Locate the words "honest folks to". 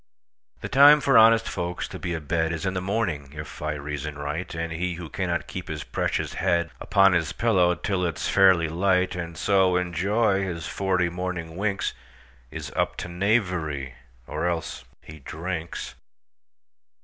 1.15-1.99